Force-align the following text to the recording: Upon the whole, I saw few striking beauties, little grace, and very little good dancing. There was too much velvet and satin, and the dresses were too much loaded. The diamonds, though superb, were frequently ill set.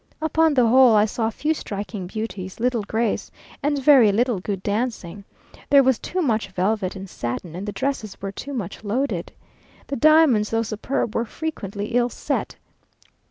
Upon 0.19 0.55
the 0.55 0.65
whole, 0.67 0.95
I 0.95 1.05
saw 1.05 1.29
few 1.29 1.53
striking 1.53 2.07
beauties, 2.07 2.59
little 2.59 2.81
grace, 2.81 3.29
and 3.61 3.77
very 3.77 4.11
little 4.11 4.39
good 4.39 4.63
dancing. 4.63 5.23
There 5.69 5.83
was 5.83 5.99
too 5.99 6.23
much 6.23 6.49
velvet 6.49 6.95
and 6.95 7.07
satin, 7.07 7.53
and 7.55 7.67
the 7.67 7.71
dresses 7.71 8.19
were 8.19 8.31
too 8.31 8.55
much 8.55 8.83
loaded. 8.83 9.31
The 9.85 9.95
diamonds, 9.97 10.49
though 10.49 10.63
superb, 10.63 11.13
were 11.13 11.25
frequently 11.25 11.89
ill 11.89 12.09
set. 12.09 12.55